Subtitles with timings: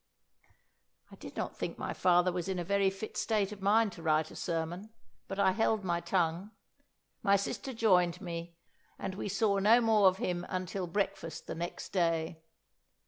[1.11, 4.01] I did not think my father was in a very fit state of mind to
[4.01, 4.89] write a sermon,
[5.27, 6.49] but I held my tongue.
[7.21, 8.55] My sister joined me,
[8.97, 12.41] and we saw no more of him till breakfast the next day.